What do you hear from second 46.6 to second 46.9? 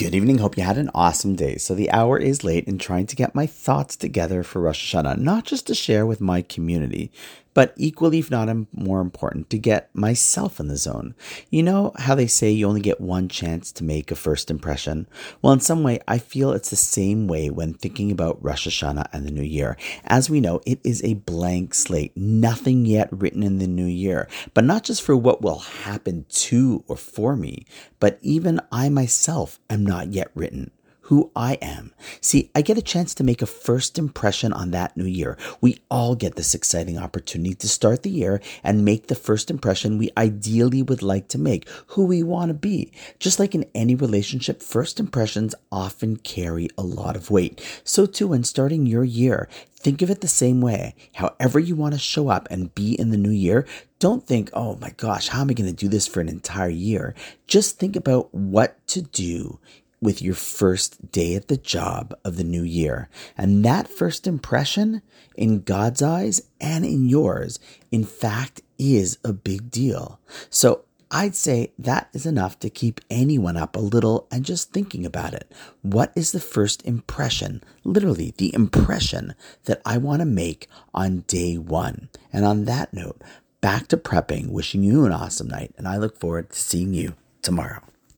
a